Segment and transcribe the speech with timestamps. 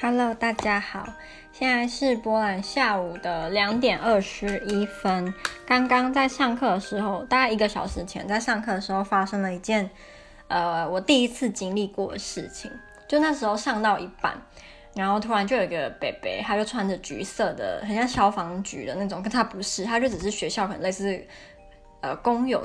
[0.00, 1.12] Hello，大家好，
[1.50, 5.34] 现在是波兰下午的两点二十一分。
[5.66, 9.90] 刚刚在上课的时候，大概一个小时前，在上课的时候发生了一件，
[10.46, 12.70] 呃，我第一次经历过的事情。
[13.08, 14.40] 就那时候上到一半，
[14.94, 21.20] 然后突然就有一个 baby，，他就穿着橘色的，很像消防局的那种，可他不是，他就只是学校可能类似，
[22.02, 22.64] 呃，工友。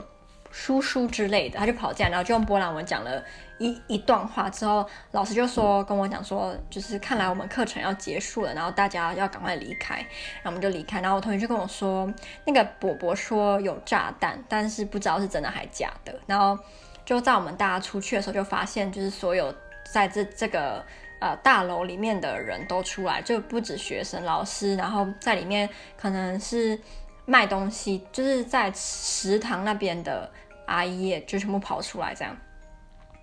[0.55, 3.21] 叔叔之类的，他就跑进来，然后就用波兰文讲了
[3.57, 4.47] 一一段话。
[4.51, 9.95] 之后老师就说跟我讲说，就是看来我们课程要结束了，然后大家要赶快离开。
[9.95, 11.01] 然后我们就离开。
[11.01, 12.07] 然后我同学就跟我说，
[12.45, 16.13] 那个伯伯说有炸弹，但是不知道是真的还假的。
[16.27, 16.55] 然后
[17.03, 19.51] 就在我们大家出去的时候，就发现就是所有
[19.91, 20.85] 在这这个
[21.19, 26.79] 呃大楼里面的人都出来，就不止学生、老师，然后在里面可能是
[27.25, 30.29] 卖东西，就是在食堂那边的。
[30.65, 32.35] 阿姨就全部跑出来，这样，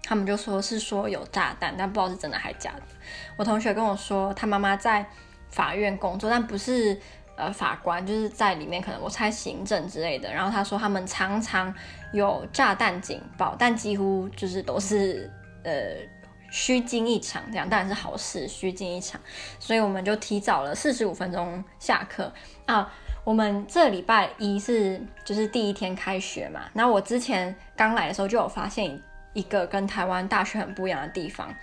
[0.03, 2.83] 他们就说是说有炸弹，但不知道是真的还是假的。
[3.37, 5.05] 我同学跟我说，他妈妈在
[5.49, 7.01] 法院工作，但不是
[7.37, 10.33] 呃法官，就是在里面，可能我猜行政之类的。
[10.33, 11.75] 然后他说他们常常
[12.13, 15.31] 有炸弹警报，但几乎就是都是
[15.65, 15.97] 呃
[16.51, 19.21] 虚惊一场，这样当然是好事，虚惊一场。
[19.59, 22.33] 所以我们就提早了四十五分钟下课
[22.67, 22.93] 啊。
[23.23, 29.01] 我们这礼拜一是就是第一天开学嘛，那我之前刚来的时候就有发现
[29.35, 31.55] 一个跟台湾大学很不一样的地方，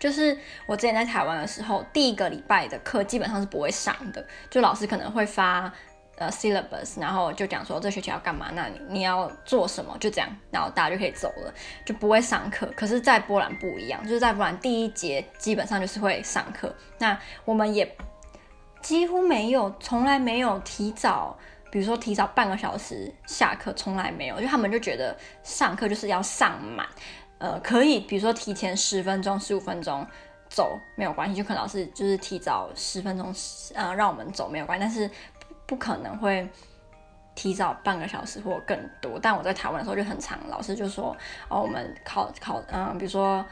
[0.00, 5.72] 就是我之前在台湾的时候，第一个礼拜的课基本上是不会上的，就老师可能会发
[6.16, 11.54] 呃 syllabus，然后就讲说这学期要干嘛，那你你要做什么，就这样，然后大家就可以走了，
[11.86, 12.68] 就不会上课。
[12.76, 17.96] 可是，在波兰不一样，就是在波兰第一节基本上就是会上课，那我们也。
[18.84, 21.34] 几乎没有，从来没有提早，
[21.70, 26.86] 比如说提早半个小时下课，从来没有，就他们就觉得上课就是要上满，
[27.38, 30.06] 呃，可以，比如说提前十分钟、十五分钟
[30.50, 33.34] 走没有关系，就可能老师就是提早十分钟，
[33.74, 35.10] 呃，让我们走没有关系，但是
[35.64, 36.46] 不可能会
[37.34, 39.18] 提早半个小时或更多。
[39.18, 41.16] 但我在台湾的时候就很长，老师就说，
[41.48, 43.42] 哦，我们考考，嗯、比如说。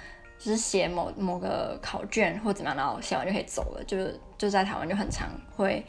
[0.44, 3.84] 就是写某某个考卷或怎么样，然后写完就可以走了。
[3.86, 5.86] 就是就在台湾就很常会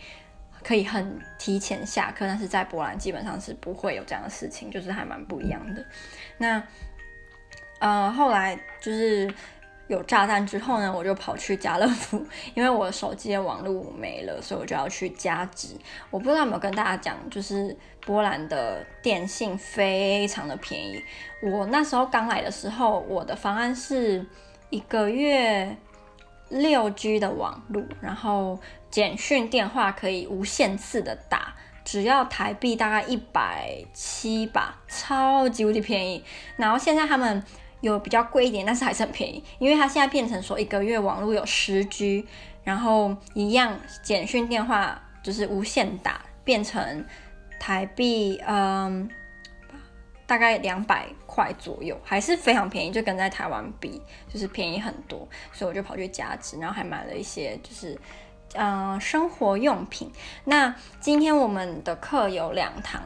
[0.61, 5.83] 可以很提前下课，但是在波兰基本上是不会有这样的事情，就是还蛮不一样的。
[6.37, 6.63] 那
[7.79, 9.33] 呃后来就是
[9.87, 15.69] 有炸弹之后呢，我就跑去家乐福，因为我手机的网络没了，所以我就要去加值。
[16.09, 21.03] 我不知道有没有跟大家讲，就是波兰的电信非常的便宜。
[21.41, 24.25] 我那时候刚来的时候，我的方案是。
[24.69, 25.77] 一个月
[26.49, 31.53] 六 G 的网路，然后简讯电话可以无限次的打，
[31.85, 36.23] 只要台币大概一百七吧，超级无敌便宜。
[36.55, 37.43] 然后现在他们
[37.83, 42.25] 有比较贵一点，但是还是很便宜，因为它现在变成说一个月网络有十 G，
[42.63, 47.05] 然后一样简讯电话就是无限打，变成
[47.59, 49.07] 台币嗯。
[50.25, 54.01] 大概两百块左右，还是非常便宜，就跟在台湾比，
[54.33, 57.93] 就是便宜很多，所以我就跑去加值，然后还买了一些就是，
[58.53, 60.09] 嗯、呃，生活用品。
[60.45, 63.03] 那今天我们的课有两堂，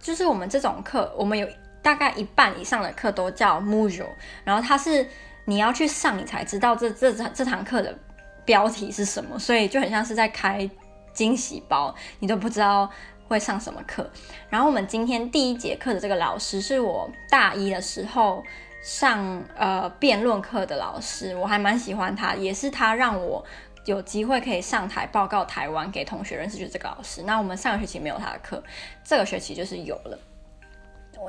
[0.00, 1.46] 就是我们这种课，我们有
[1.86, 4.08] 大概一半以上的课都叫 module，
[4.42, 5.06] 然后它是
[5.44, 7.96] 你要去上，你才知道这这这这堂课的
[8.44, 10.68] 标题是什么，所以就很像是在开
[11.12, 12.90] 惊喜包，你都不知道。
[13.28, 14.08] 会上什么课？
[14.48, 18.40] 然后我们今天第一节课的这个老师是我大一的时候
[18.84, 23.44] 上呃辩论课的老师，我还蛮喜欢他，也是他让我
[23.84, 27.24] 有机会可以上台报告台湾给同学认识，就是这个老师。
[27.24, 28.62] 那我们上个学期没有他的课，
[29.02, 30.16] 这个学期就是有了。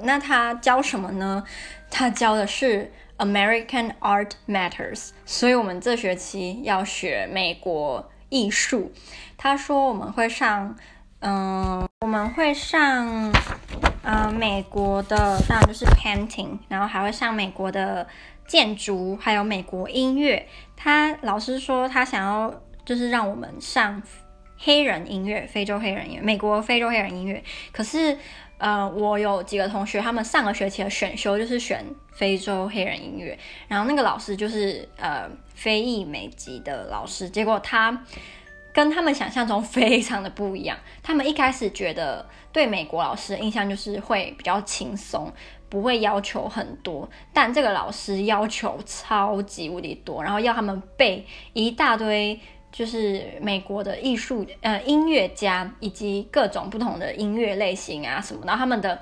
[0.03, 1.43] 那他教什么呢？
[1.89, 8.91] 他教的是 American Art Matters，所以我们这学期要学美国艺术。
[9.37, 10.75] 他说我们会上。
[11.19, 13.33] 嗯，我们会上，
[14.03, 18.07] 呃，美国的，当然就是 painting，然后还会上美国的
[18.45, 20.47] 建筑，还有美国音乐。
[20.75, 22.53] 他老师说他想要
[22.85, 23.99] 就是让我们上
[24.59, 27.43] 黑人音乐，非洲黑人音乐，美国非洲黑人音乐。
[27.71, 28.15] 可是，
[28.57, 33.37] 呃，我有几个同学，他们上个学期的选修就是选非洲黑人音乐，
[33.67, 38.03] 然后那个老师就是呃非裔美籍的老师，结果他。
[38.73, 40.77] 跟他们想象中非常的不一样。
[41.01, 45.33] 他们一开始觉得对美国老师的印象就是会比较轻松，
[45.67, 47.09] 不会要求很多。
[47.33, 52.39] 但这个老师要求超级无敌多，然后要他们背一大堆，
[52.77, 58.43] 就是美国的艺术呃音乐家以及各种不同的音乐类型啊什么。
[58.45, 59.01] 然后他们的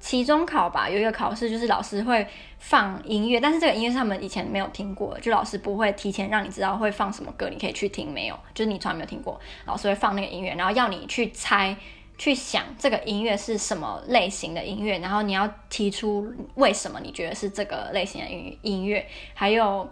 [0.00, 2.26] 期中考吧，有一个考试就是老师会
[2.58, 11.76] 放音乐，但是这个音乐是他们以前没有听过，就老师不会提前让你知道会放什么歌，你可以去听没有，就是你从来没有听过，老师会放那个音乐，然后要你去猜、
[12.16, 19.86] 去想这个音乐是什么类型的音乐，然后你要提出为什么你觉得是这个类型的音音乐，还有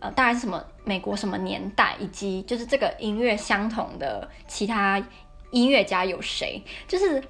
[0.00, 5.02] 呃大概是什么美国什么年代，以及就是这个音乐相同的其他
[5.50, 7.22] 音乐家有谁，就是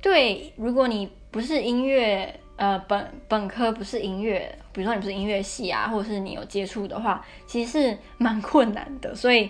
[0.00, 1.10] 对，如果你。
[1.32, 9.14] 不是音乐，呃，本本科不是音乐，比如说你不是音乐系啊，或者是你有接触的话，其实是蛮困难的。
[9.14, 9.48] 所以，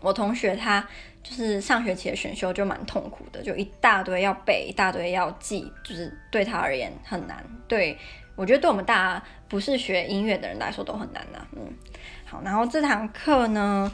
[0.00, 0.82] 我同学他
[1.22, 7.44] 就是上学期的选修就蛮痛苦的，就一大堆要背，一大堆要记，就是对他而言很难。
[7.68, 7.94] 对，
[8.40, 11.60] 我觉得对我们大家不是学音乐的人来说都很难的、嗯，
[12.24, 13.92] 好，然后这堂课呢，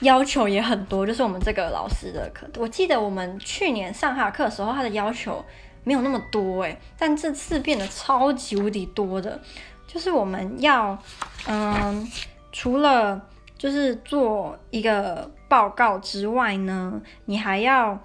[0.00, 5.42] 要求也很多，就是我们这个老师的课，我记得我们去年上他的课的时候，他的要求。
[5.84, 9.40] 没有那么多诶，但这次变得超级无敌多的，
[9.86, 10.98] 就是我们要，
[11.46, 12.06] 嗯，
[12.52, 13.18] 除了
[13.56, 17.98] 就是做一个报告之外呢，你还要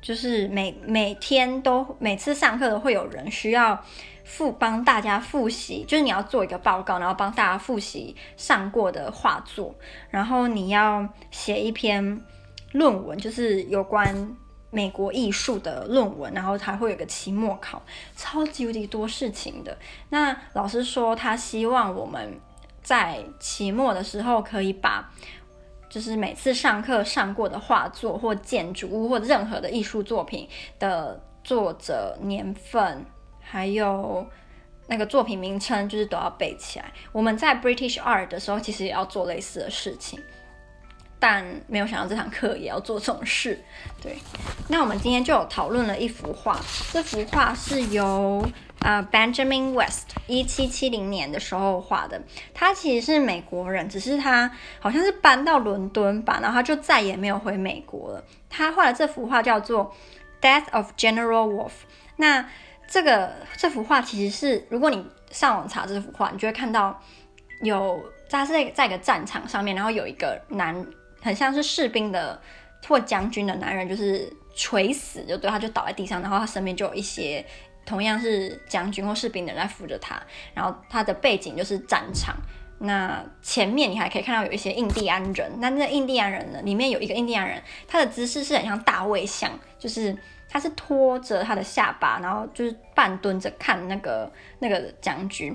[0.00, 3.82] 就是每每天都每次上课都会有人需要
[4.24, 9.74] 复帮大家复习，就是你要做一个报告，然后帮大家复习上过的画作，
[10.10, 12.20] 然后你要写一篇
[12.72, 14.36] 论文，就是有关。
[14.70, 17.80] 美国艺术的论文，然后还会有个期末考，
[18.16, 19.78] 超级无敌多事情的。
[20.08, 22.40] 那老师说，他希望我们
[22.82, 25.08] 在期末的时候可以把，
[25.88, 30.48] 就是每次上课上过的画作或建筑物或任何的艺术作品
[30.80, 33.06] 的作者年份，
[33.54, 34.26] 还有
[34.88, 36.92] 那个作品名称，就是都要背起来。
[37.12, 40.20] 我们在 British Art 的时候，其实也要做类似的事情。
[41.20, 43.62] 但没有想到这堂课也要做这种事，
[44.02, 44.18] 对。
[44.68, 46.60] 那我们今天就有讨论了一幅画，
[46.92, 48.44] 这幅画是由
[48.80, 52.20] 呃 Benjamin West 一七七零年的时候画的。
[52.52, 58.24] 他其实是美国人，只是他好像是搬到伦敦吧，然后他就再也没有回美国了。
[58.50, 59.94] 他画的这幅画叫做
[60.44, 61.68] 《Death of General Wolfe》。
[62.16, 62.50] 那
[62.88, 67.00] 这个这幅画其实是，如果你上网查这幅画，你就会看到
[67.62, 70.86] 有他是在在一个战场上面，然后有一个男。
[71.22, 72.38] 很像是士兵的
[72.86, 77.42] 或将军的男人，就是垂死，就对，他就倒在地上，然后他身边就有一些
[77.86, 80.22] 同样是将军或士兵的人在扶着他，
[80.52, 82.36] 然后他的背景就是战场。
[82.78, 90.14] 那前面你还可以看到有一些印第安人，那那印第安人呢，里面有一个印第安人，他的姿势是很像大卫像，就是
[90.54, 95.54] 他是拖着他的下巴，然后就是半蹲着看那个那个将军。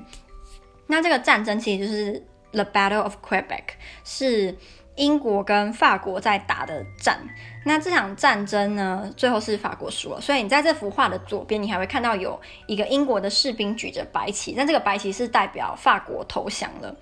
[0.86, 3.64] 那这个战争其实就是 The Battle of Quebec，
[4.04, 4.56] 是。
[4.96, 7.18] 英国跟法国在打的战，
[7.64, 10.20] 那这场战争呢，最后是法国输了。
[10.20, 12.38] 所以你在这幅画的左边，你还会看到有
[12.68, 16.94] 一个英国的士兵举着白旗，那这个白旗是代表法国投降了。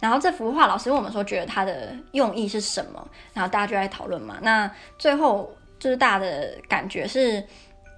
[0.00, 3.08] 然后这幅画，老师问我们说，觉得它的用意是什么？
[3.32, 4.36] 然后大家就在讨论嘛。
[4.42, 4.68] 那
[4.98, 7.42] 最后就是大的感觉是，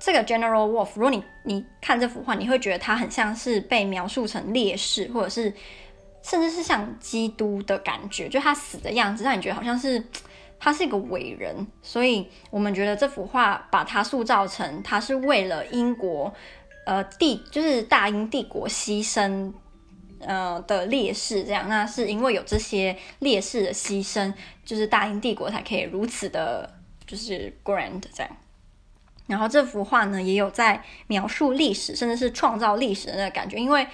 [0.01, 5.53] 这个 General Wolf，如果你你看这幅画，你会觉得他很像是被描述成烈士，或者是。
[6.23, 10.03] 甚至是像基督的感觉，就他死的样子，让你觉得好像是
[10.59, 11.65] 他是一个伟人。
[11.83, 16.35] 所以我们觉得这幅画把他塑造成他是为了英国，
[16.85, 19.53] 呃帝就是大英帝国牺牲，
[20.19, 21.69] 呃的烈士这样。
[21.69, 24.35] 那是因为有这些烈士的牺牲，
[24.65, 26.69] 就是大英帝国才可以如此的，
[27.07, 28.37] 就是 grand 这样。
[29.27, 33.87] 然后这幅画呢，也有在描述历史，甚至是创造历史的那个感觉，因为。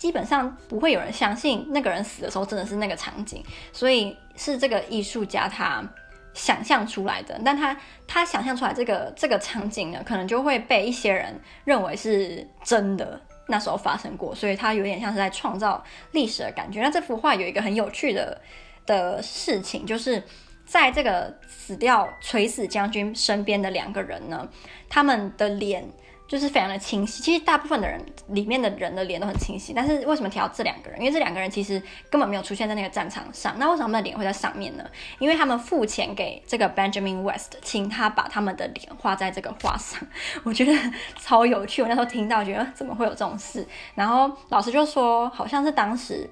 [0.00, 5.86] 基本上不会有人相信那个人死的时候真的是那个场景，所以是这个艺术家他
[6.32, 7.38] 想象出来的。
[7.44, 7.78] 但他
[8.08, 16.80] 他想象出来这个这个场景呢，可能就会被一些人认为是真的，那时候发生过，所以他有点像是在创造历史的感觉。
[16.80, 18.40] 那这幅画有一个很有趣的
[18.86, 20.22] 的事情，就是
[20.70, 24.48] 在这个死掉垂死将军身边的两个人呢，
[24.88, 25.84] 他们的脸。
[26.30, 31.00] 就是非常的清晰，其实大部分的人里面的人的脸都很清晰，但是为什么提到这两个人？
[31.00, 34.84] 因为这两个人其实根本没有出现在那个战场上，那为什么他们的脸会在上面呢？
[35.18, 40.00] 因为他们付钱给这个 Benjamin West，请他把他们的脸画在这个画上，
[40.44, 40.72] 我觉得
[41.18, 41.82] 超有趣。
[41.82, 43.66] 我那时候听到，觉得怎么会有这种事？
[43.96, 46.30] 然后老师就说，好像是当时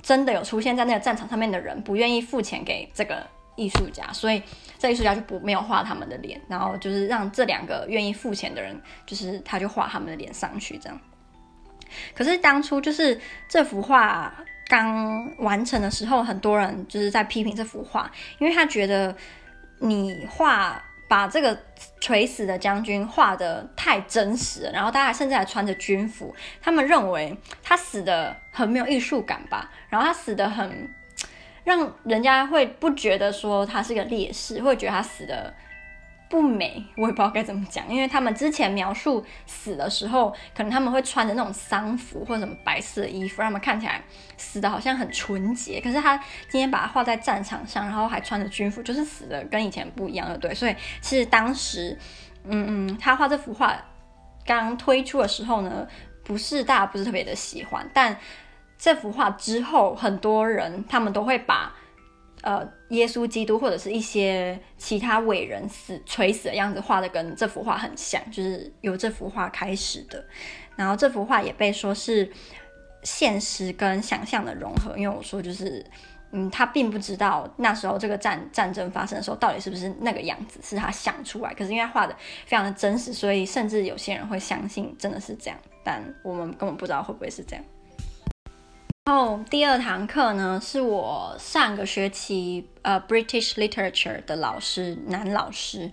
[0.00, 3.26] 真的有出现在那个战场上面的人不愿意付钱给这个。
[3.56, 4.42] 艺术家，所以
[4.78, 11.00] 这艺术家就不没有画他们的脸，然后就是让这两个愿意付钱的人，就是他就画他们的脸上去这样。
[12.14, 14.34] 可是当初就是这幅画
[14.66, 19.14] 刚完成的时候，很多人就是在批评这幅画，因为他觉得
[19.78, 21.56] 你画把这个
[22.00, 30.90] 垂死的将军画得太真实了，然后大家甚至还穿着军服，他们认为他死得很没有艺术感吧，然后他死得很
[31.64, 35.52] 让人家会不觉得说他是个烈士，会觉得他死得。
[36.26, 44.02] 不美，我也不知道该怎么讲，因为他们之前描述死的时候，可能他们会穿着那种丧服或者什么白色的衣服，让他们看起来
[44.36, 45.80] 死的好像很纯洁。
[45.80, 46.16] 可是他
[46.48, 50.52] 今天把它画在战场上，然后还穿着军服，就是死的跟以前不一样的，对。
[50.52, 51.96] 所以其实当时，
[52.44, 53.76] 嗯嗯，他画这幅画
[54.44, 55.86] 刚推出的时候呢，
[56.24, 58.18] 不是大家不是特别的喜欢，但
[58.78, 61.74] 这幅画之后，很多人他们都会把。
[62.42, 70.22] 呃，耶稣基督或者是一些其他伟人死垂死的样子画的跟这幅画很像，就是由这幅画开始的。
[70.76, 72.30] 然后这幅画也被说是
[73.02, 75.82] 现实跟想象的融合，因为我说就是，
[76.32, 81.54] 嗯，他并不知道那时候这个战战争发生的时候到底是不是那个样子，是他想出来。
[81.54, 82.14] 可是因为他画的
[82.44, 87.64] 非常的真实，所以甚至有些人会相信真的是这样，但我们根本不知道会不会是这样。
[89.06, 95.90] 然后第二堂课呢，是我上个学期呃 British Literature 的老师，男老师。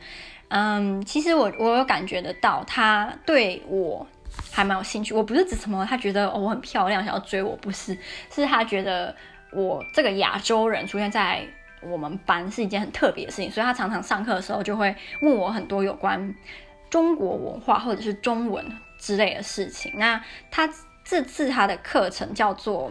[0.48, 4.08] 嗯，其实我我有感觉得到，他对我
[4.50, 5.14] 还蛮有兴趣。
[5.14, 7.98] 我不是指什么，他觉得哦我很漂亮，想要追我，不是，
[8.34, 9.14] 是他觉得
[9.52, 11.46] 我这个亚洲人出现在
[11.82, 16.34] 我们班是一件很特别的事情，所以他常常上课的时候就会问我很多有关
[16.90, 18.66] 中国文化或者是中文
[18.98, 19.92] 之类的事情。
[19.98, 20.70] 那他。
[21.12, 22.90] 这次他的课程叫做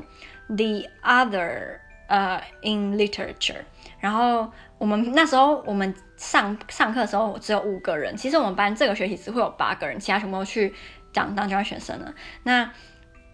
[0.48, 3.62] The Other 呃、uh, in Literature，
[3.98, 10.74] 然后我们那时候我们上上课的时候只有五个人，其实我们班这个学期只会有八个人，其他全部都去
[11.14, 12.12] 讲当交换学生了。
[12.42, 12.70] 那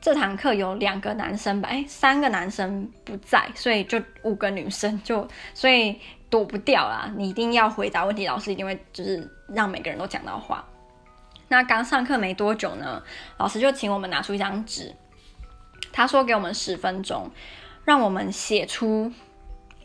[0.00, 5.98] 这堂课有两个男生吧，哎，三个男生不在，所以就五个女生就，所以
[6.30, 7.10] 躲不掉啦。
[7.16, 10.64] 你一定要回答问题，老师一定会就是让每个人都讲到话。
[11.48, 13.02] 那刚上课没多久呢，
[13.38, 14.94] 老师就请我们拿出一张纸，
[15.92, 17.30] 他说给我们十分钟，
[17.84, 19.12] 让我们写出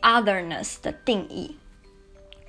[0.00, 1.56] otherness 的定义，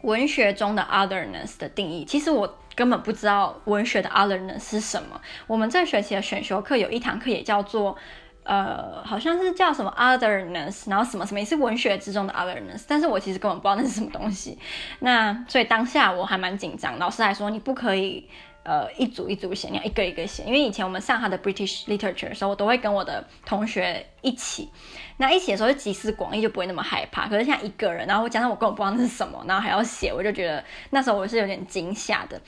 [0.02, 2.04] 文学中的 otherness 的定义。
[2.04, 5.22] 其实我根本不知道文学的 otherness 是什么。
[5.46, 7.96] 我们这学期的选修课有一堂课也叫做，
[8.42, 14.58] 呃，好像是叫什么 otherness，然后什么什么也是文学之中的 otherness，但是我其实根本不知道那是什么东西。
[15.02, 18.28] 那所以当下我还蛮紧张，老师还说你不可以。
[18.64, 20.44] 呃，一组一组写，你要一个一个写。
[20.44, 24.70] 因为以前我们上他的 British Literature 的时候，我都会跟我的同学一起。
[25.18, 27.28] 那一起的时候就集思广益，就不会那么害怕。
[27.28, 32.42] 可是现在一个人，然后我讲到我根本不知道那是什么，然后还要写，我就觉得那时候我是有点惊吓的。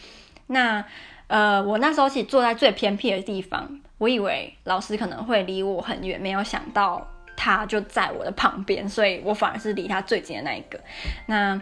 [0.48, 0.84] 那
[1.28, 7.06] 呃，我那时候其实坐在最偏僻的地方，我以为老师可能会离我很远，没有想到
[7.36, 10.80] 他就在我的旁边，所以我反而是离他最近的那一个。
[11.26, 11.62] 那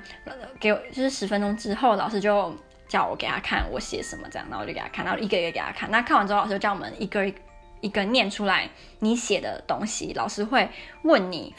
[0.60, 2.56] 给我就是十分钟之后，老师就。
[2.94, 5.90] 叫我给他看我写什么，这样，然后我就给他看，然后一个一个给他看。
[5.90, 7.34] 那看完之后，老师就叫我们一个
[7.82, 8.70] 一个念出来
[9.00, 10.14] 你写的东西。
[10.14, 10.70] 老师会
[11.02, 11.56] 问你，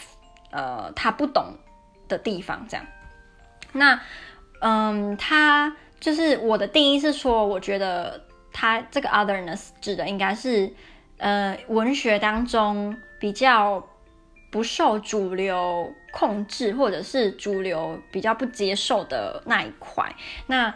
[0.53, 1.47] 呃，他不懂
[2.07, 2.87] 的地方，这样。
[3.73, 4.00] 那，
[4.61, 10.73] 嗯，他就是我的定义是说，我觉得他这个 otherness 指的应该是，
[11.19, 13.85] 呃，文学当中比较
[14.53, 20.14] 不受主流控制，或者是主流比较不接受的那一块。
[20.47, 20.73] 那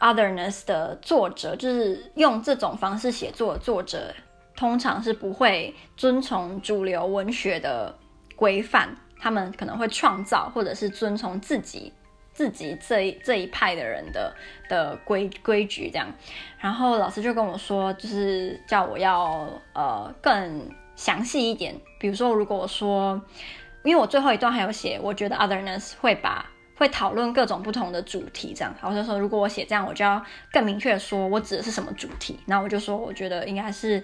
[0.00, 4.14] Otherness 的作者就是用这种方式写作的作者，
[4.56, 7.94] 通常是不会遵从主流文学的
[8.34, 11.92] 规范，他们可能会创造或者是遵从自己
[12.32, 14.34] 自己这一这一派的人的
[14.70, 16.10] 的规规矩这样。
[16.58, 20.66] 然后老师就跟我说，就是叫我要呃更
[20.96, 23.20] 详细一点，比如说如果我说，
[23.84, 26.46] 因为我最后一段还有写，我觉得 Otherness 会把。
[26.80, 32.40] 会讨论各种不同的主题，这样，然后就说，如果我写这样，我就要更明确说，我指的是什么主题。
[32.46, 34.02] 然后我就说，我觉得应该是，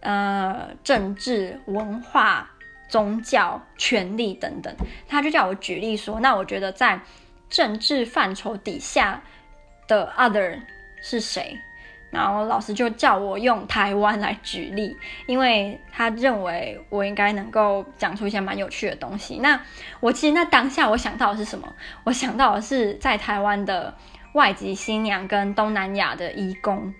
[0.00, 2.50] 呃，政治、文化、
[2.88, 4.74] 宗教、权利等等。
[5.06, 7.00] 他就叫我举例说，那我觉得在
[7.48, 9.22] 政治范畴底下
[9.86, 10.60] 的 other
[11.00, 11.56] 是谁？
[12.16, 14.96] 然后老师就叫我用台湾来举例，
[15.26, 19.38] 因为他认为我应该能够讲出一些蛮有趣的东西。
[19.38, 19.60] 那
[20.00, 21.70] 我其实那当下我想到的是什么？
[22.04, 23.94] 我想到的是在台湾的
[24.32, 26.92] 外籍新娘跟东南亚的移工。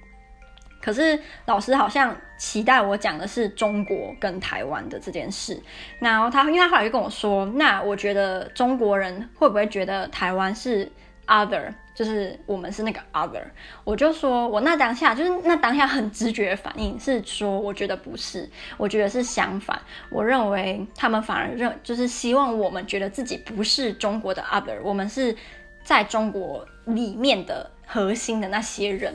[0.83, 5.61] 可是老师好像期待我讲的是中国跟台湾的这件事。
[5.99, 10.93] 然后他因为他后来就跟我说，那我觉得中国人会不会觉得台湾是
[11.27, 11.73] other？
[11.97, 13.43] 就是我们是那个 other，
[13.83, 25.35] 我就说，我那当下就是那当下很直觉反应是说，我觉得不是，我觉得是相反，我认为他们反而认就是希望我们觉得自己不是中国的 other，我们是
[25.83, 29.15] 在中国里面的核心的那些人。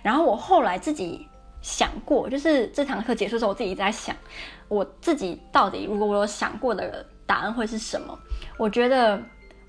[0.00, 1.26] 然后我后来自己
[1.60, 4.14] 想过，就是这堂课结束之后，我自己在想，
[4.68, 8.16] 我自己到底如果我有想过的答案会是什么？
[8.56, 9.20] 我觉得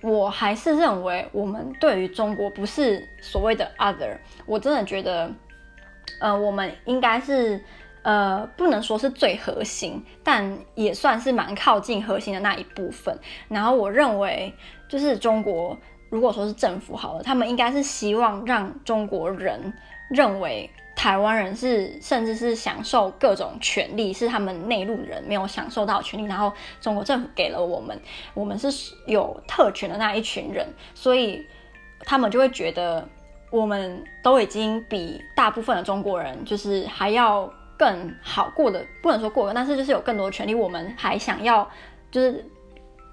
[0.01, 5.31] 我还是认为，我们对于中国不是所谓的 other，我真的觉得，
[6.19, 7.63] 呃，我们应该是。
[8.03, 13.15] 呃，不能说是最核心，但也算是蛮靠近核心的那一部分。
[13.47, 14.51] 然后我认为，
[14.89, 15.77] 就是中国，
[16.09, 19.71] 如果说是政府好了，他们应该是希望让中国人
[20.09, 20.67] 认为
[21.01, 26.27] 台湾人是，甚至是享受各种权利，是他们内陆人没有享受到权利。
[26.27, 27.99] 然后中国政府给了我们，
[28.35, 28.67] 我们是
[29.07, 31.43] 有特权的那一群人，所以
[32.01, 33.09] 他们就会觉得
[33.49, 37.51] 我们都已经比大部分的中国人就是还要。
[37.79, 41.67] 更好过的，不能说过，但是就是有更多的权利，我们还想要
[42.11, 42.45] 就是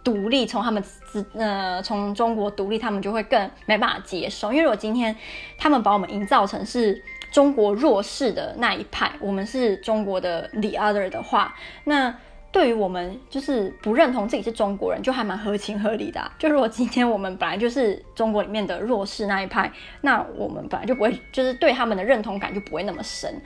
[0.04, 4.52] 独立，从他们自呃从中国独立，他们就会更没办法接受。
[4.52, 5.16] 因为如果今天
[5.56, 11.54] 他们把我们营造成是中国弱势的那一派，我们是中国的 the other 的话，
[11.84, 12.14] 那。
[12.50, 16.32] 对于我们就是不认同自己是中国人，就还蛮合情合理的啊。
[16.38, 19.70] 就如果今天我们本来就是中国里面的弱势那一派，
[20.00, 23.38] 那我们本来就不会，就是对他们的认同感就不会那么深。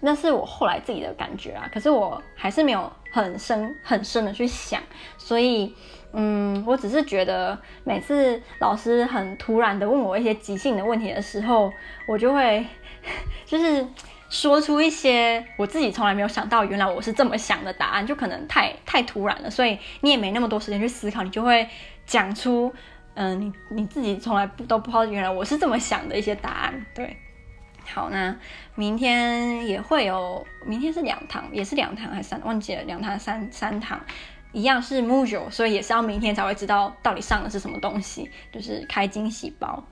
[0.00, 1.68] 那是我后来自己的感觉啊。
[1.70, 4.80] 可是我还是没有很深很深的去想，
[5.18, 5.74] 所以
[6.18, 11.70] 嗯，我只是觉得每次老师很突然的问我一些即兴的问题的时候，
[12.08, 12.66] 我就会
[13.44, 13.86] 就是。
[14.28, 21.66] 说出一些我自己从来没有想到，原来我是这么想的答案，就可能太太突然了，所以你也没那么多时间去思考，你就会
[22.04, 22.74] 讲出，
[23.14, 26.86] 嗯、你你自己从来不都不知道原来我是这么想的一些答案。
[26.92, 27.16] 对，
[27.94, 28.36] 好，那
[28.74, 32.40] 明天也会有，明天是两堂，也是两堂还是三？
[32.44, 34.00] 忘记了，两堂三三堂，
[34.56, 39.86] 一样是 module，所以也是要明天才会知道到底上的是什么东西，就是开惊喜包。